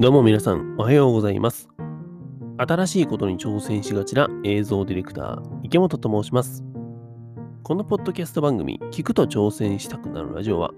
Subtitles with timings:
[0.00, 1.68] どうも皆さん、おはようございます。
[2.58, 6.64] 新しいことに挑戦しがちな映像ディレクター、池本と申します。
[7.62, 10.72] このポッドキャスト番組、聞くと挑戦したくなるラジオは、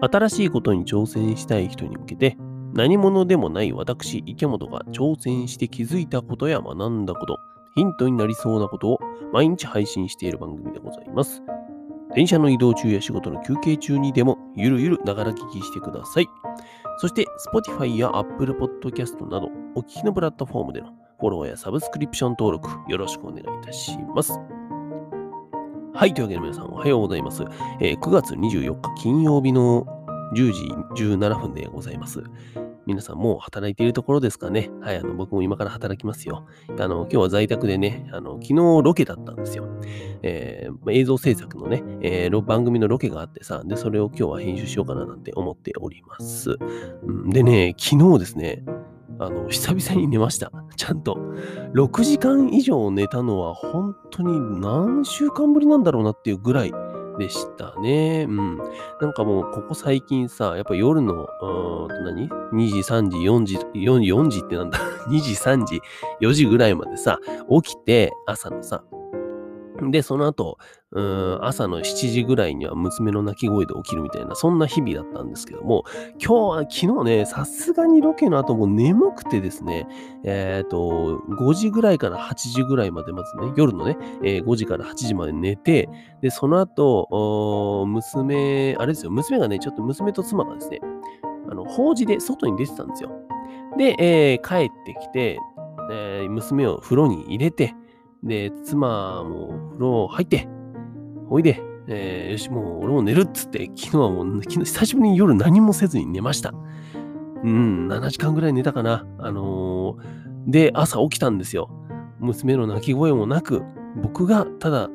[0.00, 2.38] 新しいことに挑戦したい人に向けて、
[2.72, 7.38] 何者でもない私、池本が挑戦して気づいたことや学んだこと、
[7.74, 8.98] ヒントになりそうなことを
[9.34, 11.42] 毎日配信している番組でございます。
[12.14, 16.28] 電車の移動中や仕事の休憩中にでも、ゆるゆるながら聞きしてください。
[16.98, 24.32] そして、Spotify や Apple Podcast など、お聞きのプラットフォームでのフォローやサブスクリプション登録、よろしくお願いいたします。
[25.94, 27.42] はい、というわけで皆さん、おはようございます。
[27.80, 29.86] えー9月24日金曜日の
[30.34, 32.22] 10時17分でございます。
[32.86, 34.70] 皆さんもう働いているところですかね。
[34.80, 36.46] はい、あの僕も今から働きますよ。
[36.78, 39.66] あの今日は在宅でね、あの昨日ロケだったんですよ。
[40.22, 46.56] えー映像制作のね、えー番組のロケがあってさ、で、それを今日は編集しようかななんて思っております。
[47.28, 48.62] でね、昨日ですね、
[49.18, 50.52] あの、久々に寝ました。
[50.76, 51.16] ちゃんと。
[51.74, 56.72] 6時間以上寝たのは本当に何週間ぶりなんだろうなっていうぐらい
[57.18, 58.26] でしたね。
[58.28, 58.58] うん。
[59.00, 65.80] なんかもう、ここ最近さ、やっぱ夜の、うーんと何 ?2 時、3時、4時、4, 4時ってなんだ ?2 時、3時、
[66.20, 67.18] 4時ぐらいまでさ、
[67.62, 68.82] 起きて、朝のさ、
[69.82, 70.58] で、その後、
[71.40, 75.84] 朝の7時ぐらいには娘の泣き声で起きるみたいな、そんな日々だったんですけども、
[76.18, 79.86] 今日は昨日ね、さすがにロケの後も眠くてですね、
[80.24, 85.88] えっ、と、5時ぐらいから8時ぐらいまでまずね、夜のね、えー5時から8時まで寝て、
[86.22, 90.80] で、その後、娘、あれですよ、娘がね、ちょっと娘と妻がですね、
[91.50, 93.10] あの、法事で外に出てたんですよ。
[93.76, 95.38] で、えー帰ってきて、
[95.90, 97.74] えー娘を風呂に入れて、
[98.26, 100.48] で、妻も風呂入って、
[101.30, 106.52] おいで、えーよし、もう俺も寝るっつって、昨日はもう、昨日久しぶりに夜何もせずに寝ました。
[107.44, 109.06] うん、7時間ぐらい寝たかな。
[109.18, 111.70] あのーで、朝起きたんですよ。
[112.20, 113.62] 娘の泣き声もなく、
[114.00, 114.88] 僕がただ、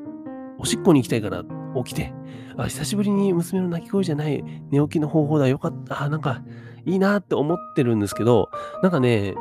[0.59, 1.43] おしっこに行きたいから
[1.75, 2.13] 起きて、
[2.57, 5.47] あ、久しぶりに娘の泣き声じゃない寝起きの方法だ。
[5.47, 6.03] よかった。
[6.03, 6.41] あ、なんか、
[6.85, 8.49] いいなって思ってるんですけど、
[8.81, 9.35] なんかね、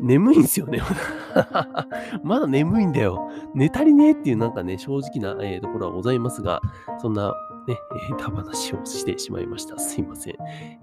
[0.00, 0.80] 眠いんですよね。
[2.24, 3.30] まだ眠いんだよ。
[3.54, 6.60] 寝足りねえっていうなんかね、正直な、えーところはございますが、
[6.98, 7.32] そんな
[7.68, 7.76] ね、
[8.10, 9.78] えー、た話をしてしまいました。
[9.78, 10.34] すいません。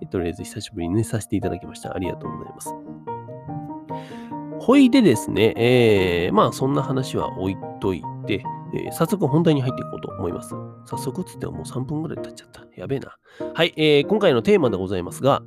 [0.02, 1.96] えーとりあえず久しぶりに寝させていただきました。
[1.96, 2.76] ありがとうございます。
[4.60, 8.44] ほいでですね、えーまあそんな話は置いといて、
[8.74, 10.56] えー早速本題に入っていこうと思います。
[10.86, 12.66] 早速っつってももう3分ぐらい経っちゃった。
[12.76, 13.18] やべえな。
[13.54, 15.42] はい、えー今回のテーマでございますが、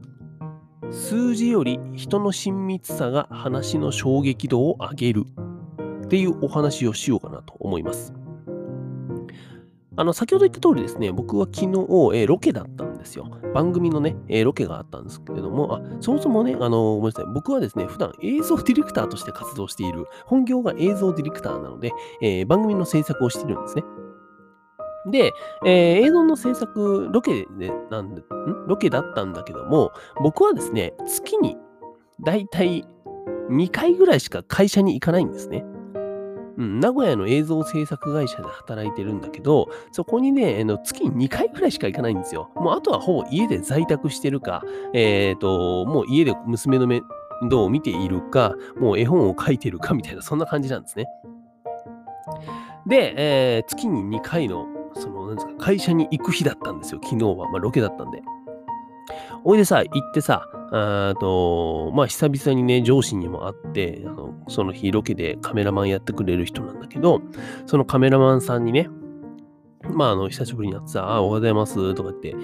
[0.90, 5.24] 数字より人の親密さが話の衝撃度を上げる
[6.04, 8.12] っていうお話をしようかなと思います。
[9.96, 13.26] あの、先ほど言った通りですね、僕は昨日、えーロケだったんですよ。
[13.54, 23.84] 番組のね、えーロケがあったんですけれども、あ、そもそもね、あのごめんなさい、僕はですね、普段映像ディレクターとして活動している、本業が映像ディレクターなので、えー番組の制作をしているんですね。
[25.10, 25.32] で、
[25.64, 28.24] えー映像の制作、ロケで、なんで、ん？
[28.66, 31.56] ロケだったんだけども、僕はですね、月に
[32.20, 32.84] だいたい
[33.50, 35.64] 2回ぐらいしか会社に行かないんですね。
[36.60, 42.50] うん、名古屋の映像制作会社で働いてるんだけど、そこにね、あの月に2回ぐらいしか行かないんですよ。
[42.54, 44.62] もうあとはほぼ家で在宅してるか、
[44.92, 47.02] えっ、と、もう家で娘の面
[47.44, 51.06] 倒を見ているか、もう絵本を書いてるかみたいな、そんな感じなんですね。
[52.86, 57.48] で、えー月に2回の、その、なんですか、会社に行く日だったんですよ、昨日は。
[57.50, 58.22] まあ、ロケだったんで。
[59.44, 67.22] おいでさ、行ってさ、あと、まあ、久々にね、上司にも会って、あのその日ロケでカメラマンやってくれる人なんだけど、
[67.66, 68.88] そのカメラマンさんにね、
[69.82, 72.36] まあ、あの、久しぶりに会ってさ、あ、おはようございます、とか言って、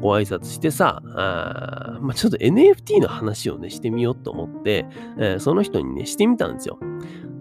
[0.00, 4.86] ご挨拶してさ、あまあ、ちょっと NFT の話をね、してみようと思って、
[5.18, 6.78] えーその人にね、してみたんですよ。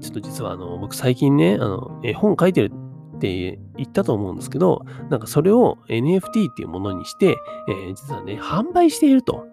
[0.01, 2.71] ちょっと実は、あの、僕最近ね、あの、絵本書いてる
[3.15, 7.37] って言ったと思うんですけど、なんかそれを NFT っていうものにして、
[7.69, 9.45] えー実はね、販売していると。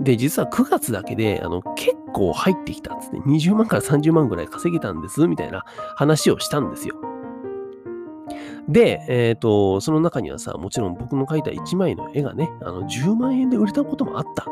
[0.00, 5.64] で、実は9月だけで、あの、結構入ってきたっつって、20万から30万ぐらい稼げたんです、みたいな
[5.94, 6.96] 話をしたんですよ。
[8.68, 14.46] で、えっ、と、その中にはさ、もちろん僕の描いた1枚の絵がね、あの、10万円で売れたこともあった。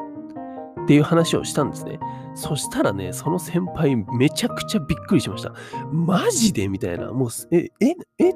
[0.82, 2.00] っていう話をしたんですね。
[2.34, 5.52] そしたらね、その先輩めちゃくちゃびっくりしました。
[5.92, 6.66] マジで？
[6.68, 7.12] みたいな。
[7.12, 8.34] もう、え、え、え、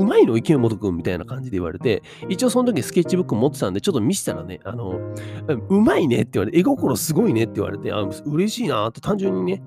[0.00, 4.98] うまいの池本くんみたいな感じで言われて、一応その時スケッチブック持ってたんで、ちょっと見せたらね、あの、
[5.68, 9.62] うまいねって言われて、絵心すごいねって言われて、あ嬉しいなって単純にね、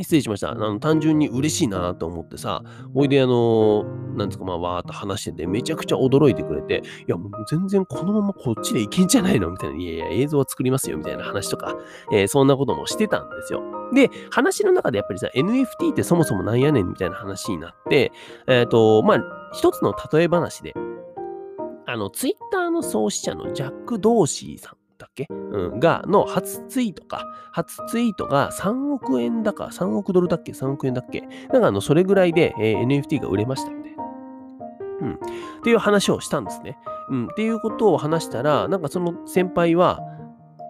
[0.00, 0.50] 失礼しました。
[0.50, 2.62] あの単純に嬉しいなと思ってさ、
[2.94, 3.84] おいであの、
[4.16, 9.50] なんですか、まあ、わーっと話してて、めちゃくちゃ驚いてくれて、いや、もう全然このままこっちでいけんじゃないの？
[9.50, 11.76] みたいな、いやいや、映像は作りますよ、みたいな話とか、
[12.12, 13.62] えー、そんなこともしてたんですよ。
[13.92, 18.12] で、話の中でやっぱりさ、NFT ってそもそもなんやねんみたいな話になって、
[18.46, 19.20] えっ、ー、と、まあ、
[19.52, 20.74] 一つの例え話で、
[21.86, 24.77] あの、ツイッターの創始者のジャック・ドーシーさん
[25.26, 31.22] け、うん、が、の初ツイートか、初ツイートが3億円だか、3億ドルだっけ ?3 億円だっけ？
[31.52, 34.04] なんかあの、それぐらいで、えー、NFT が売れましたみたいな。
[35.00, 35.12] うん。
[35.14, 35.18] っ
[35.62, 36.78] ていう話をしたんですね。
[37.10, 37.24] うん。
[37.26, 40.00] っていうことを話したら、なんかその先輩は、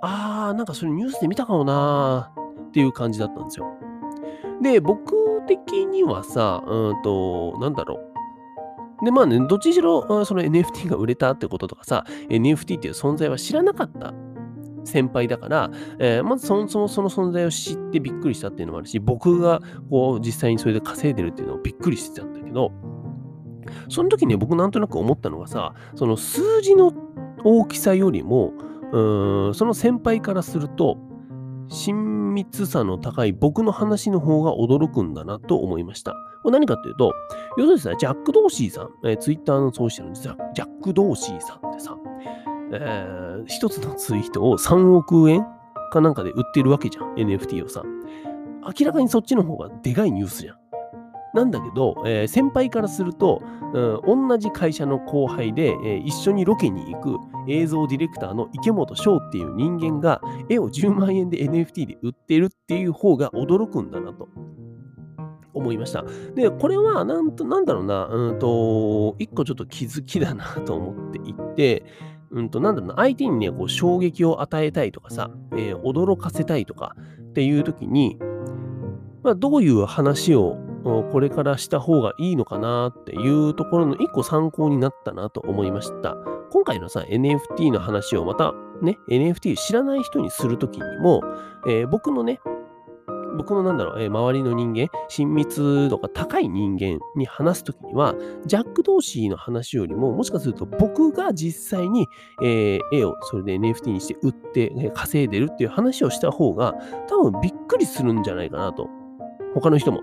[0.03, 3.67] あー、なんかそれニュースで見たかもなーっていう感じだったんですよ。
[4.63, 5.15] で、僕
[5.47, 8.01] 的にはさ、うんと、なんだろ
[9.03, 9.05] う。
[9.05, 14.13] で、まあね、どっちにしろ、その NFT が売れたってこととかさ、NFT っていう存在は知らなかった
[14.89, 22.73] 先輩だから、えー、まずそもそもその存在を知ってびっくりしたっていうのもあるし、僕がこう実際にそれで稼いでるっていうのをびっくりしてたんだけど、
[23.89, 26.93] その時ね、僕なんとなく思ったのがさ、その数字の
[27.45, 28.53] 大きさよりも、
[28.91, 30.97] うんその先輩からすると、
[31.69, 36.15] 親密さの高い僕の話の方が驚くんだなと思いました。
[36.43, 37.13] これ何かっていうと、
[37.59, 41.97] 要するにさ、ジャック・ドーシーさん、えー、ツイッターの創始者のジャック・ドーシーさんってさ、
[42.73, 45.47] えー、一つのツイートを3億円
[45.93, 47.83] かなんかで売ってるわけじゃん、NFT をさ。
[48.79, 50.59] 明らかにそっちの方がでかいニュースじゃん。
[51.35, 53.43] なんだけど、えー、先輩からすると、
[53.73, 57.17] うん、同じ会社の後輩で、えー、一緒にロケに行く
[57.49, 64.29] 映像ディレクターの池本翔っていう人間が絵を10万円で NFT で売ってるっていう方が驚くんだなと。
[65.55, 66.05] 思いました。
[66.35, 71.85] で、これはなんと、なんだろうな、うんと、一個ちょっと気づきだなと思っていて、
[72.31, 76.97] うんと、なんだろうな、相手にね、こう衝撃を与えたいとかさ、えー、驚かせたいとか
[77.31, 78.19] っていう時に、
[79.23, 80.57] まあ、どういう話を
[81.11, 86.17] これからした方がいいのかなっていうところの一個参考になったなと思いました。
[86.51, 91.23] 今回のさ、NFT の話をまたね、NFT 知らない人にするときにも、
[91.67, 92.41] えー、僕のね、
[93.37, 98.15] 僕のなんだろう、えー、周りの人間、親密度が高い人間に話すときには、
[98.47, 102.07] ジャック同士の話よりも、もしかすると僕が実際に、
[102.43, 106.75] えー、絵をそれで NFT にして売って、え稼いでるっていう話をした方が、
[107.09, 108.89] 多分びっくりするんじゃないかなと。
[109.55, 110.01] 他の人も。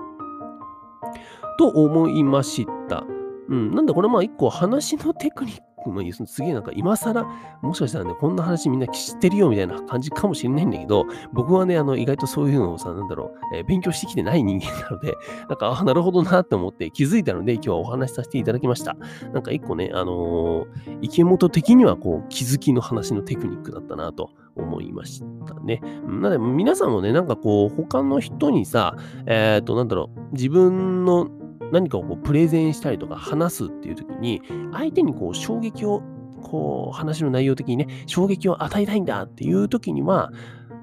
[1.58, 3.04] と思いました。
[3.48, 7.24] うん、なんでこれまあ一個話のテクニックもいいですげえなんか今更、
[7.62, 15.14] もしかしたらね、こんな話みんな知ってるよみたいな感じかもしれないんだけど、僕はね、あの意外とそういうのをさ、なんだろう、えー、勉強してきてない人間なので、
[15.50, 18.96] なんか、あなるほどなって思って気づいたので、今日はお話しさせていただきました。
[19.34, 25.82] なんか一個ね、あのー、池本的にはこう気づきの話のテクニックだったなと思いましたね。
[26.06, 28.96] なので、皆さんもね、なんかこう、他の人にさ、
[29.26, 31.30] えっ、ー、と、なんだろう、自分の
[31.72, 34.42] 何かをこうプレゼンしたりとか話すっていう時に、
[34.74, 36.02] 相手にこう衝撃を、
[36.42, 40.32] こう話の内容的にね、衝撃を与えたいんだっていう時には、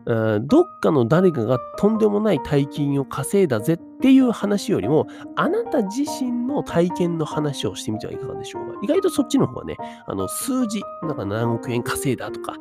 [0.04, 5.06] どっかの誰かがとんでもない大金を稼いだぜっていう話よりも、
[5.36, 8.80] あなた自身の体験の話をしてみてはいかがでしょうか。
[8.82, 9.76] 意外とそっちの方がね、
[10.06, 12.56] あの数字、なんか何億円稼いだとか、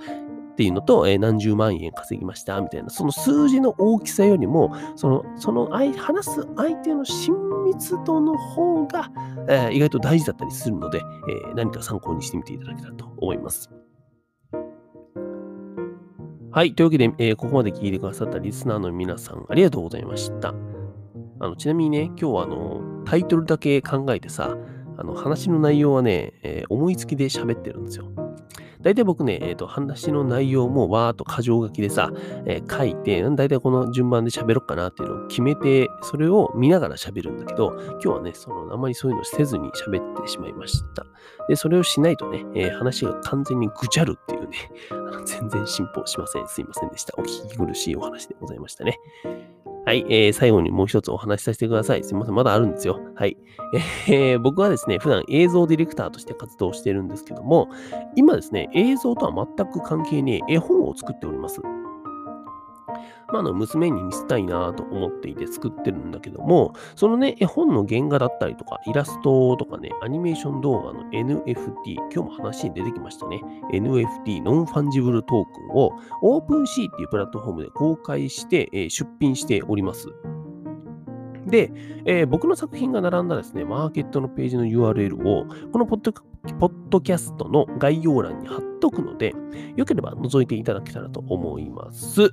[0.62, 7.34] っていうのと、えー、何十万円稼ぎましたみたいな、その数字の大きさよりも、その、その話す相手の親
[7.66, 9.12] 密度の方が、
[9.50, 13.72] えー、意外と大事だったりするので、えー、何か参考にしてみていただけたらと思います。
[16.52, 16.76] はい。
[16.76, 20.54] というわけで、え、ここまで聞いてくださったリスナーの皆さん、ありがとうございました。
[21.40, 24.56] あのちなみにね、今日はあのタイトルだけ考えてさ、
[24.98, 28.11] あの話の内容はね、えー、思いつきで喋ってるんですよ。
[28.82, 32.12] 大体僕ね、えっ、ー、と、話の内容もわーっと箇条書きでさ、
[32.46, 41.06] えー、書いて、大体この順番で喋ろうかなっていうのを決めて、それを見ながら喋るんだけど、今日はね、その、あまりそういうのせずに喋ってしまいました。
[41.48, 44.58] で、それをしないとね、えー、話が完全にぐちゃるっていうね、
[45.26, 46.48] 全然進歩しません。
[46.48, 47.14] すいませんでした。
[47.18, 49.00] お聞き苦しいお話でございましたね。
[49.84, 52.04] はい、えー、最後にもう一つお話しさせてください。
[52.04, 53.00] すみません、まだあるんですよ。
[53.16, 53.36] はい。
[54.08, 57.68] えー、僕はですね、普段映像ディレクターとして活動してるんですけども、
[58.16, 61.62] 今ですね、映像とは全く関係ねえ絵本を作っております。
[63.32, 73.42] まあ、の娘に見せたいなと思っていて作ってるんだけども、そのね、絵本の原画だったりとか、イラストとかね、アニメーション動画の NFT、今日も話に出てきましたね。
[73.74, 75.92] NFT、 Non-Fungible Token を
[76.24, 80.08] OpenSea っていうプラットフォームで公開して、えー、出品しております。
[81.48, 81.72] で、
[82.06, 86.14] えー、僕の作品が並んだですね、マーケットのページの URL を、このポッド
[86.60, 89.34] ポッドキャストの概要欄に貼っとくので、
[89.76, 92.32] よければ覗いていただけたらと思います。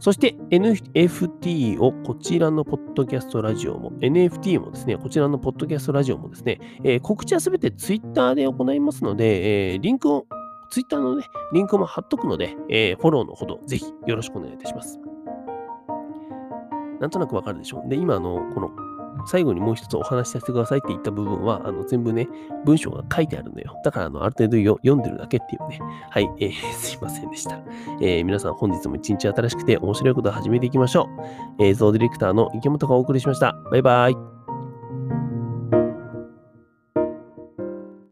[0.00, 10.26] そして NFT をこちらのポッドキャストラジオも、NFT もですね、こちらのポッドキャストラジオもですね、えー、告知はすべて Twitter で行いますので、えー、リンクを、
[10.70, 14.98] Twitter のね、リンクも貼っとくので、えー、フォローのほどぜひよろしくお願いいたします。
[17.00, 17.88] なんとなくわかるでしょう。
[17.88, 18.70] で、今のこの
[19.26, 22.28] 最後にもう一つお話しさせてくださいって言った部分は、あの全部ね、
[22.64, 23.74] 文章が書いてあるのよ。
[23.84, 25.80] だから、あの、ある程度読んでるだけっていうね。
[26.10, 27.60] はい、えー、 すいませんでした。
[28.00, 31.08] えー、皆さん本日も一日新しくて面白いことを始めていきましょ
[31.58, 31.62] う。
[31.64, 33.56] 映像ディレクターの池本がお送りしました。
[33.70, 34.33] バイバイ。